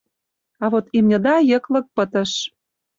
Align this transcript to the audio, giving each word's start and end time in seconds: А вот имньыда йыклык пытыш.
А 0.63 0.65
вот 0.71 0.85
имньыда 0.97 1.35
йыклык 1.49 1.85
пытыш. 1.95 2.31